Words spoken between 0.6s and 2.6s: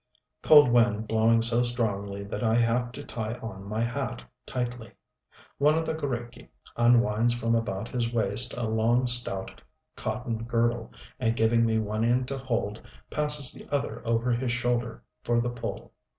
wind blowing so strongly that I